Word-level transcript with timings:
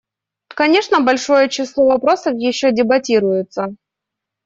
Конечно, 0.55 0.99
большое 1.01 1.47
число 1.47 1.85
вопросов 1.89 2.33
еще 2.35 2.71
дебатируется. 2.71 3.75